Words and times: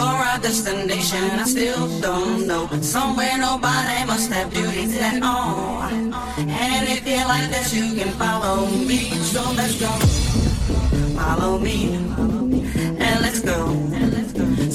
for 0.00 0.16
our 0.28 0.38
destination. 0.38 1.24
I 1.44 1.44
still 1.44 1.84
don't 2.00 2.46
know. 2.46 2.66
Somewhere 2.80 3.36
nobody 3.36 3.98
must 4.06 4.32
have 4.32 4.48
duties 4.52 4.96
at 4.98 5.22
all. 5.22 5.82
And 6.72 6.88
if 6.88 7.06
you 7.06 7.22
like 7.34 7.48
this, 7.50 7.74
you 7.74 7.94
can 7.98 8.10
follow 8.22 8.66
me. 8.88 9.00
So 9.32 9.42
let's 9.58 9.76
go. 9.84 9.92
Follow 11.20 11.58
me. 11.58 11.78
And 13.04 13.16
let's 13.24 13.40
go. 13.40 13.58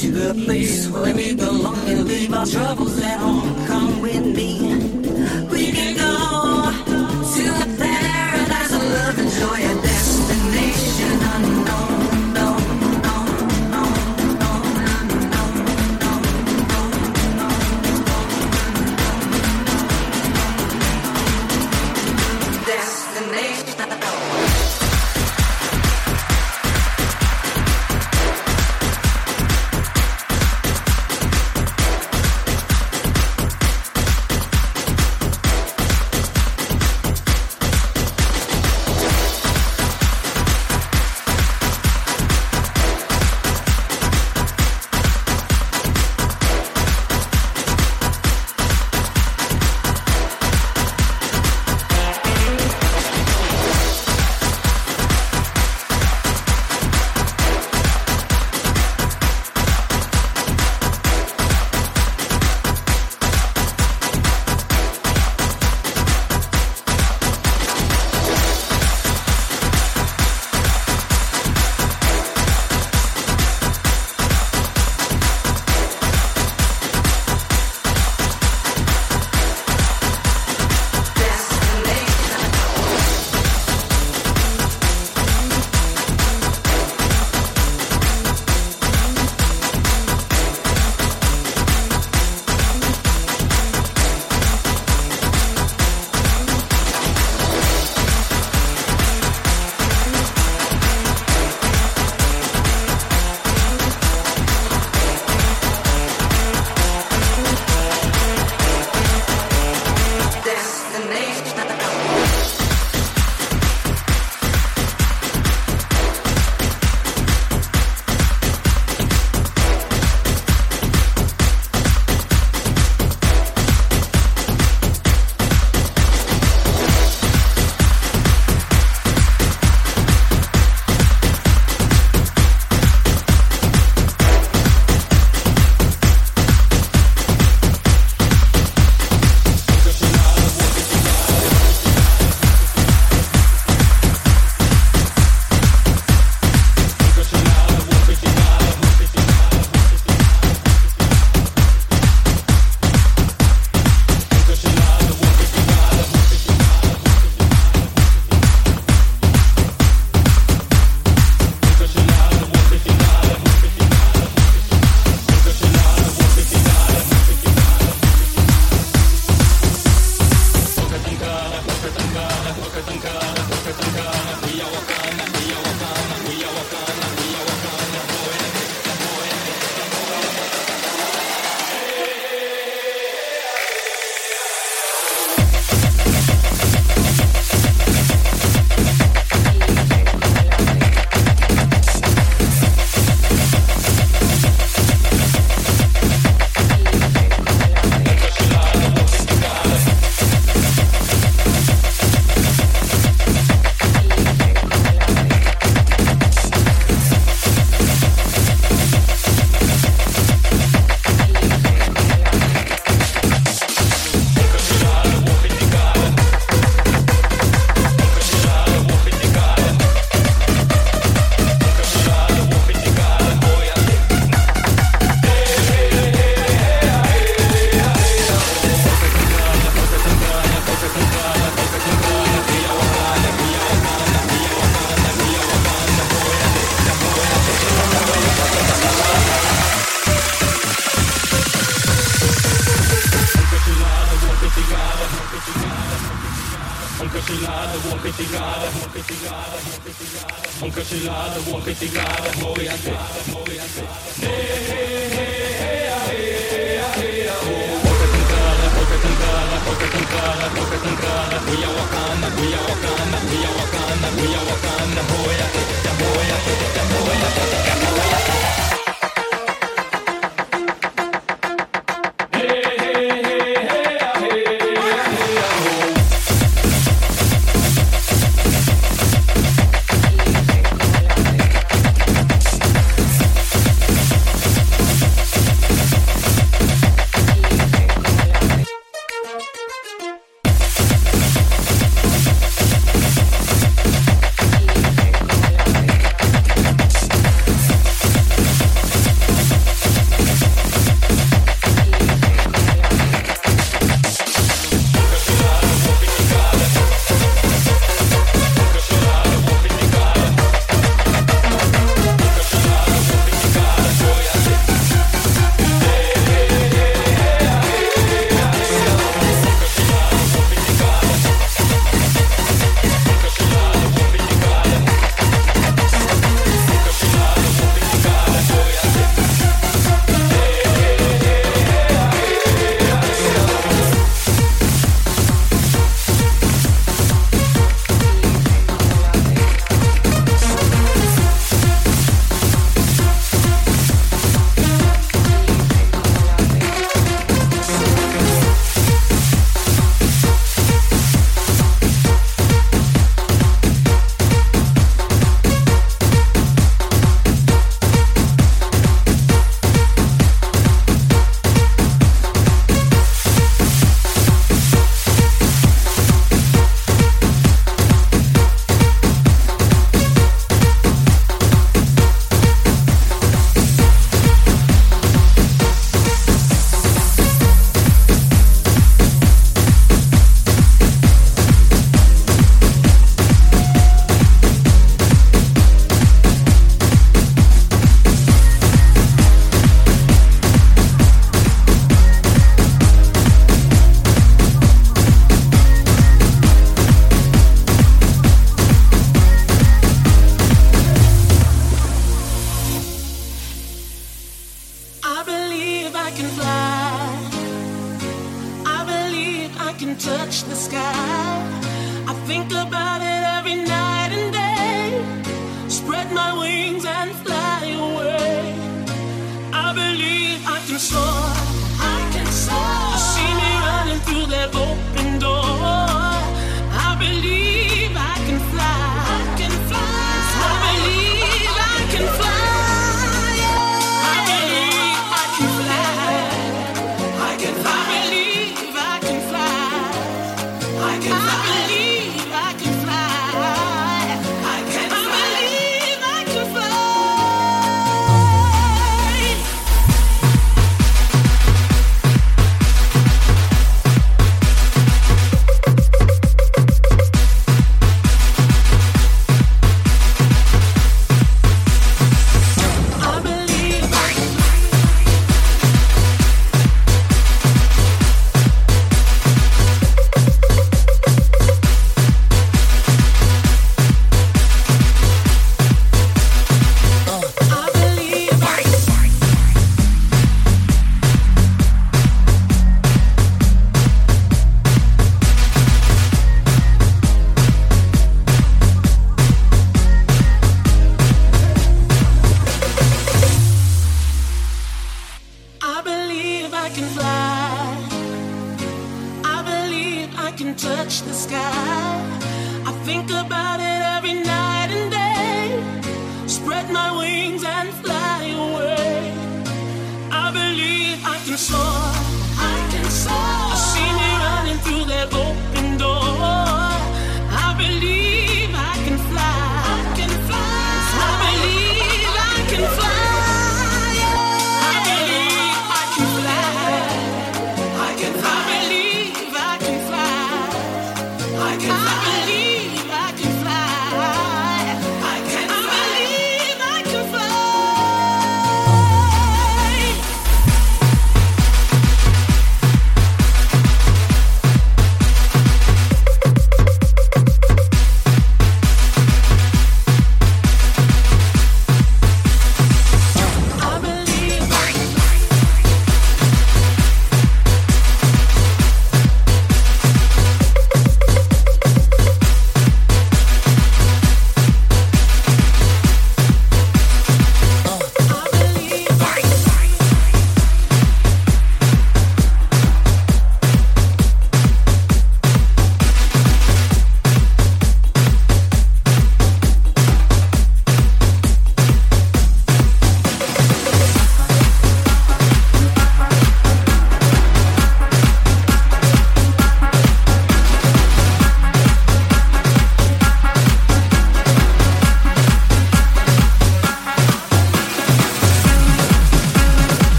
To 0.00 0.06
the 0.20 0.32
place 0.46 0.88
where 0.88 1.14
we 1.14 1.34
belong 1.34 1.80
and 1.90 2.04
leave 2.08 2.32
our 2.32 2.46
troubles 2.46 2.96
at 3.02 3.18
home. 3.18 3.66
Come 3.66 4.00
with 4.00 4.24
me. 4.24 4.99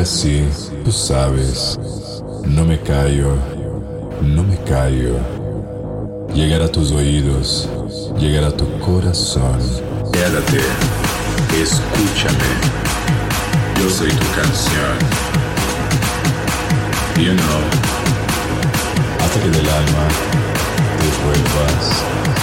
Así, 0.00 0.44
tú 0.84 0.92
sabes. 0.92 1.76
No 2.44 2.64
me 2.64 2.78
callo, 2.80 3.34
no 4.22 4.44
me 4.44 4.56
callo. 4.58 5.16
Llegar 6.32 6.62
a 6.62 6.68
tus 6.70 6.92
oídos, 6.92 7.68
llegar 8.16 8.44
a 8.44 8.56
tu 8.56 8.64
corazón. 8.78 9.58
Quédate, 10.12 10.60
escúchame. 11.60 12.48
Yo 13.82 13.90
soy 13.90 14.10
tu 14.10 14.26
canción. 14.36 14.98
You 17.16 17.34
know. 17.34 17.62
Hasta 19.20 19.40
que 19.40 19.50
del 19.50 19.68
alma 19.68 20.08
te 21.00 21.08
vuelvas 21.24 22.37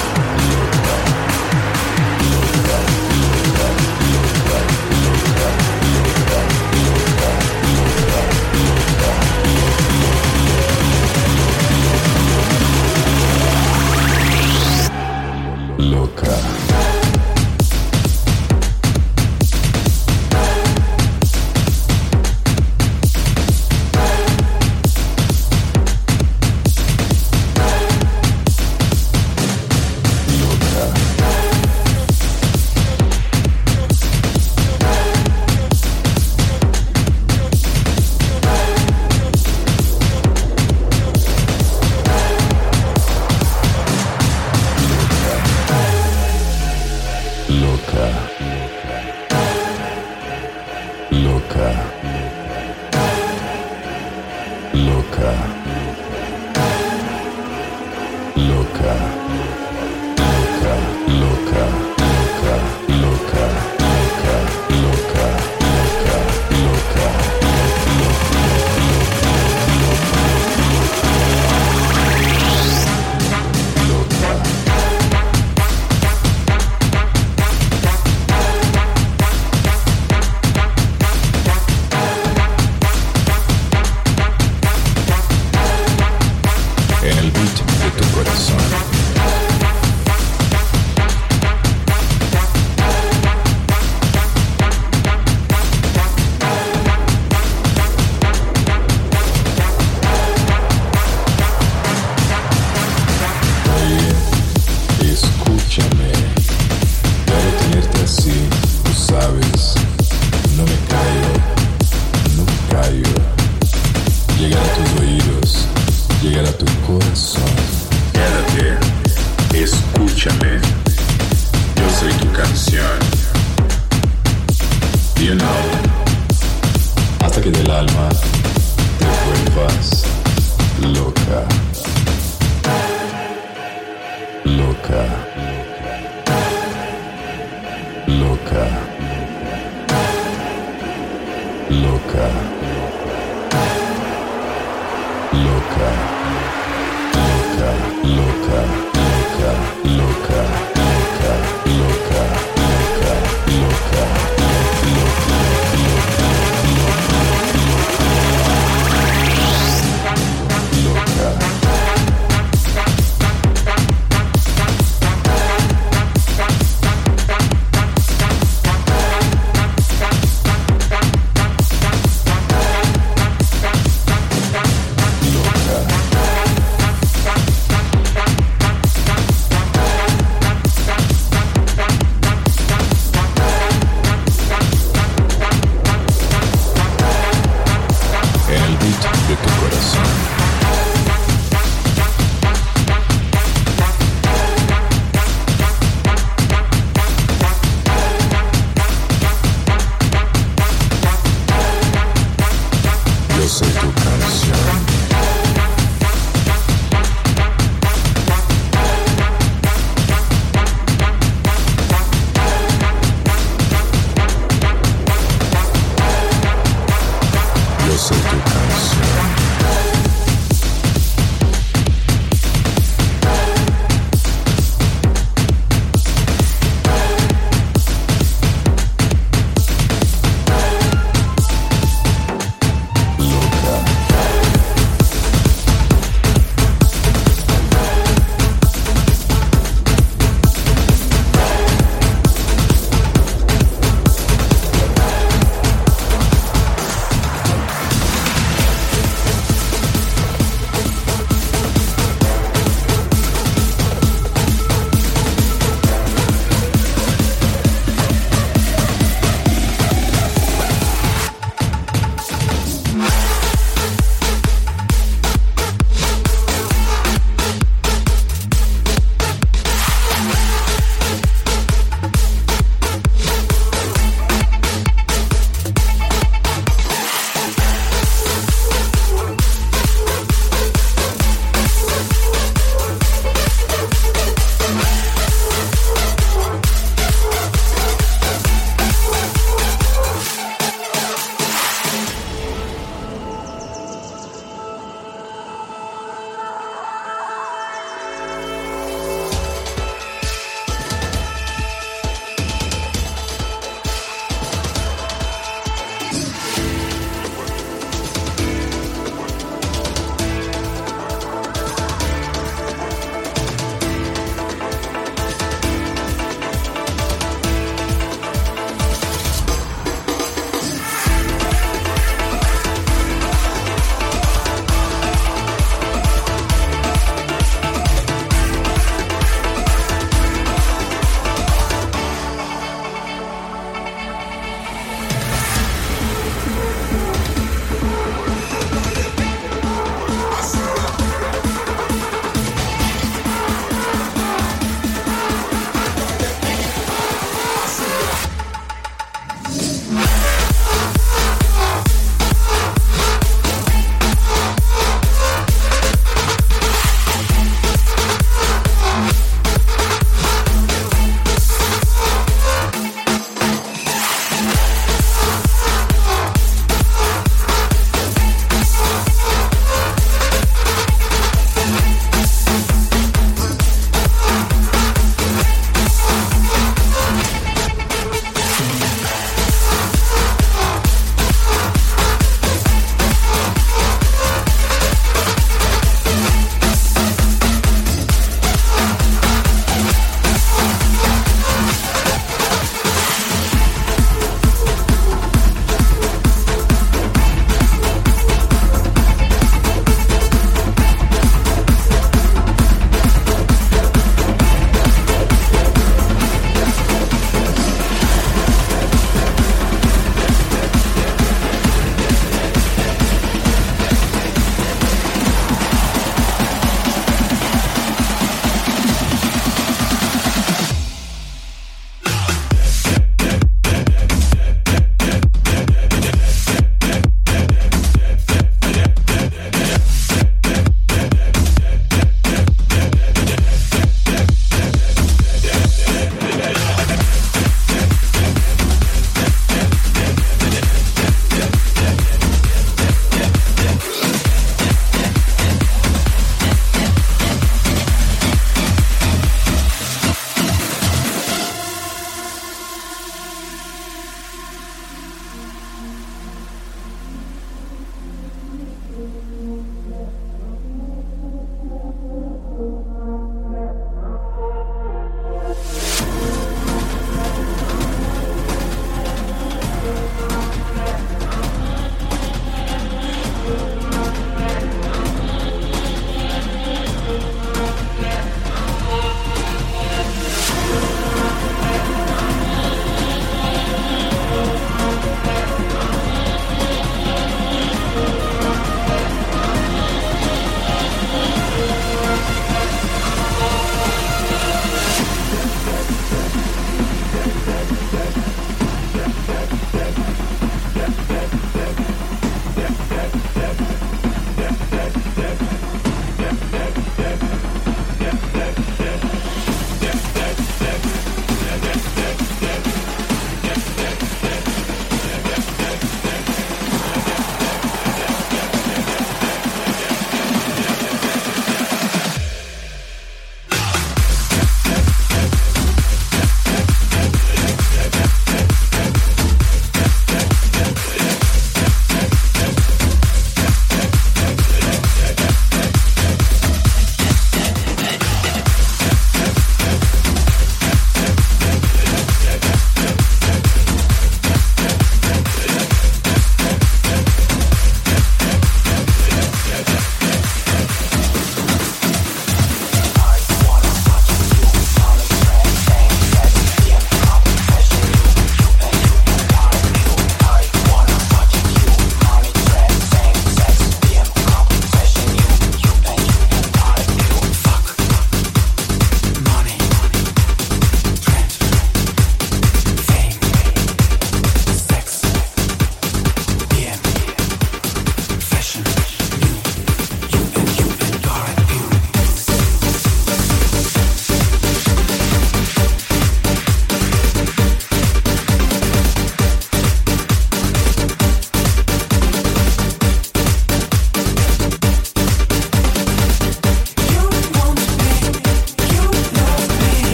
loca. 16.15 16.54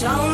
show 0.00 0.29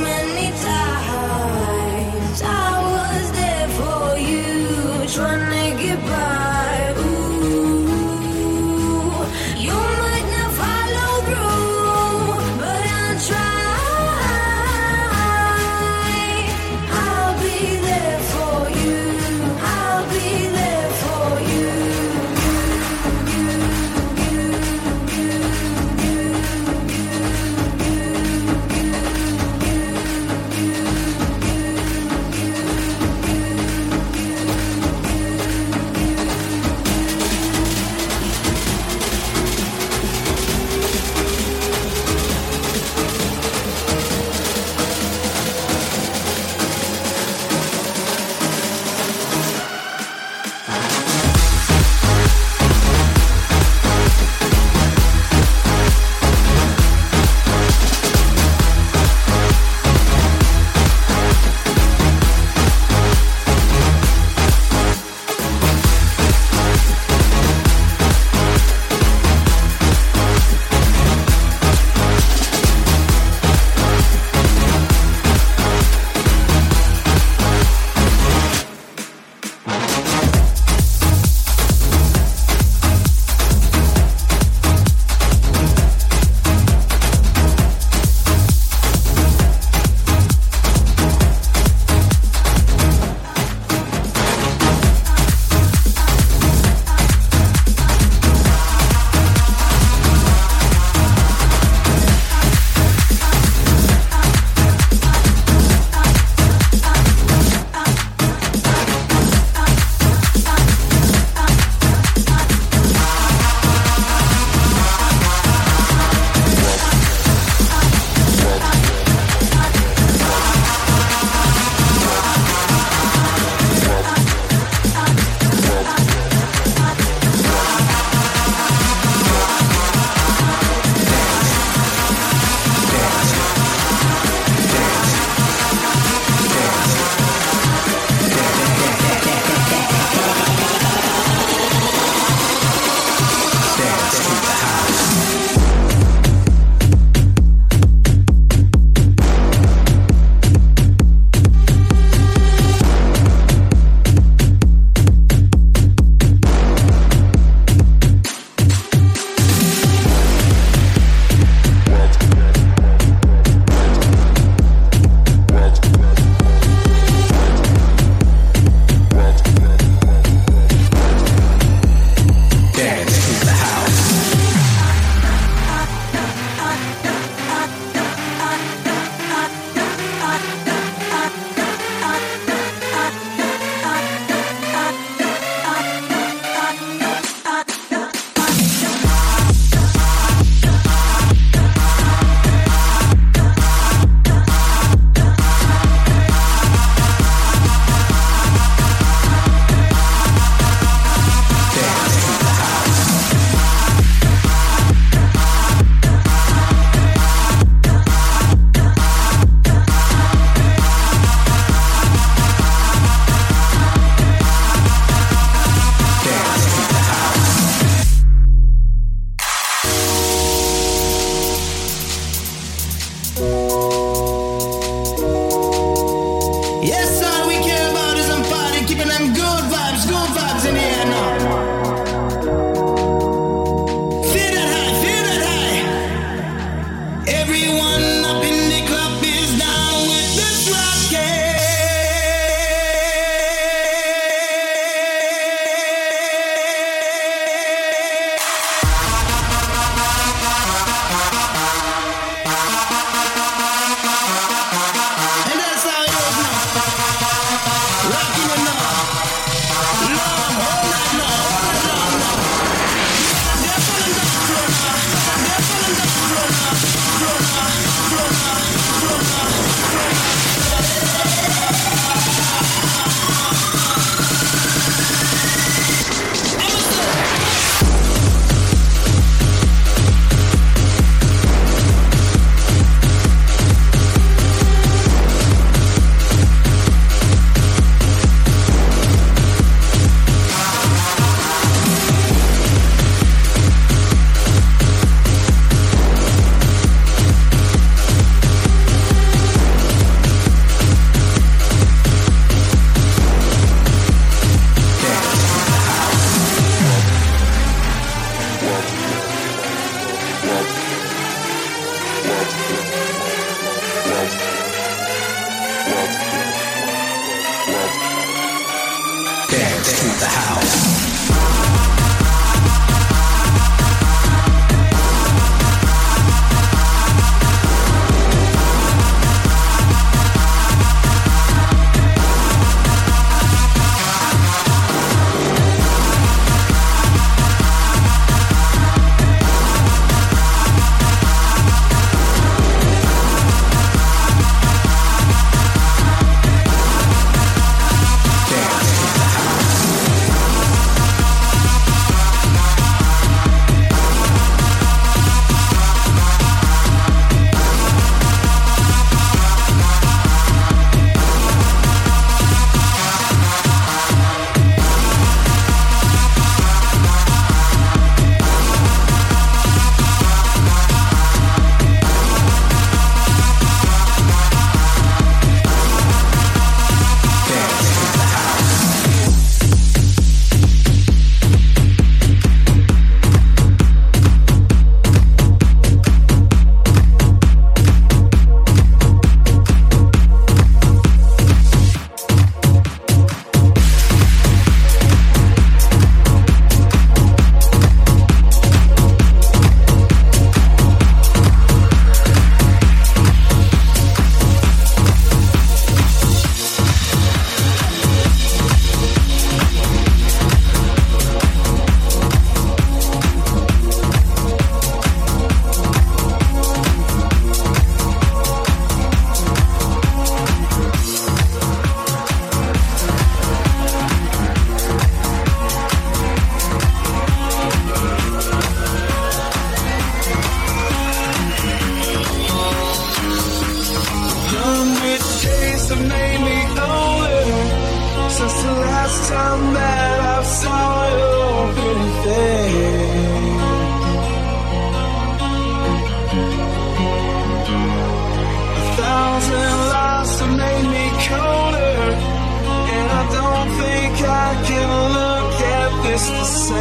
just 456.17 456.33
the 456.33 456.45
same. 456.45 456.77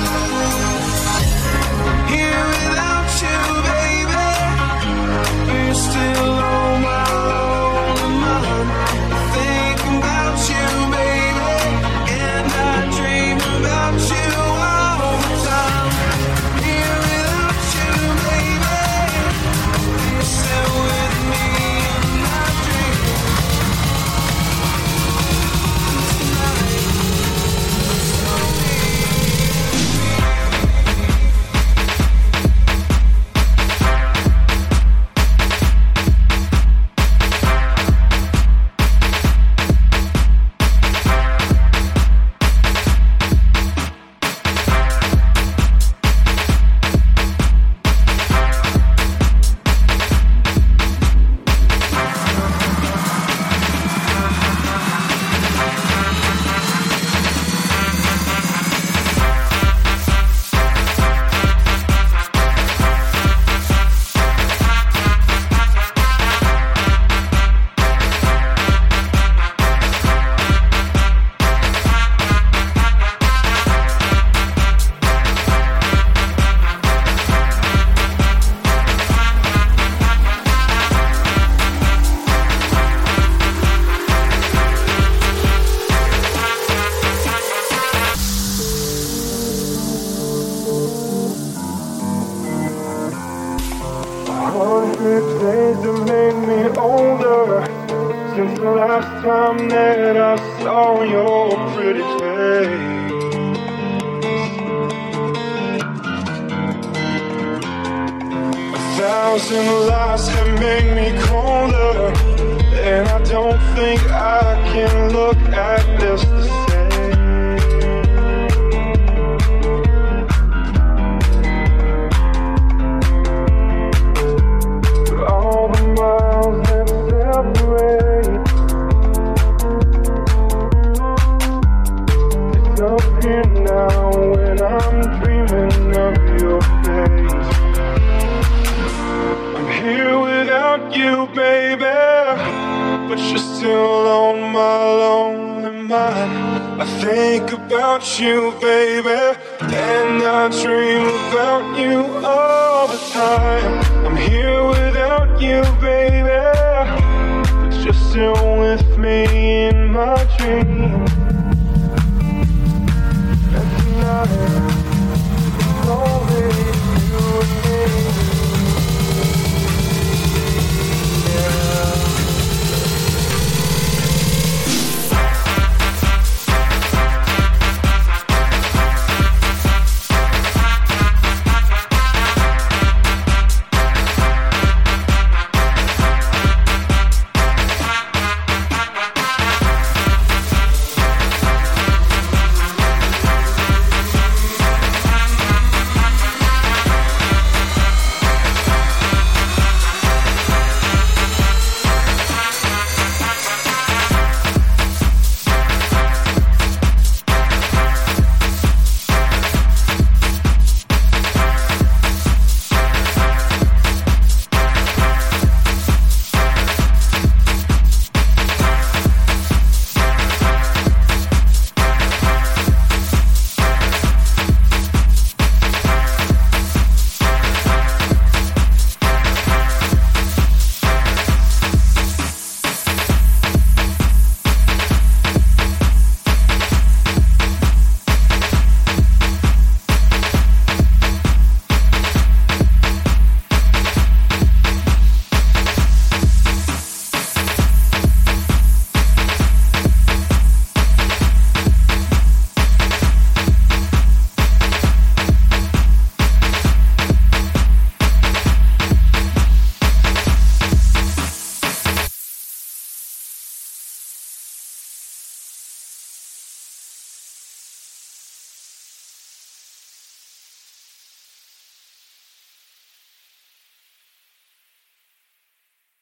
About 148.20 148.63